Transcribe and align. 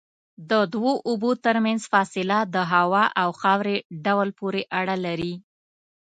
د 0.49 0.51
دوو 0.73 0.93
اوبو 1.09 1.31
ترمنځ 1.45 1.81
فاصله 1.93 2.37
د 2.55 2.57
هوا 2.73 3.03
او 3.21 3.29
خاورې 3.41 3.75
ډول 4.05 4.29
پورې 4.39 4.61
اړه 4.79 4.95
لري. 5.05 5.33